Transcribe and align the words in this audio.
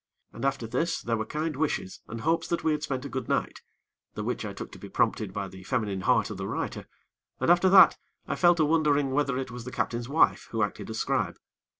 And 0.33 0.45
after 0.45 0.65
this 0.65 0.99
there 0.99 1.15
were 1.15 1.27
kind 1.27 1.55
wishes 1.55 2.01
and 2.07 2.21
hopes 2.21 2.47
that 2.47 2.63
we 2.63 2.71
had 2.71 2.81
spent 2.81 3.05
a 3.05 3.07
good 3.07 3.29
night, 3.29 3.61
the 4.15 4.23
which 4.23 4.43
I 4.43 4.51
took 4.51 4.71
to 4.71 4.79
be 4.79 4.89
prompted 4.89 5.31
by 5.31 5.47
the 5.47 5.61
feminine 5.61 6.01
heart 6.01 6.31
of 6.31 6.37
the 6.37 6.47
writer, 6.47 6.87
and 7.39 7.51
after 7.51 7.69
that 7.69 7.99
I 8.27 8.35
fell 8.35 8.55
to 8.55 8.65
wondering 8.65 9.11
whether 9.11 9.37
it 9.37 9.51
was 9.51 9.63
the 9.63 9.69
captain's 9.71 10.09
wife 10.09 10.47
who 10.49 10.63
acted 10.63 10.89
as 10.89 10.97
scribe. 10.99 11.37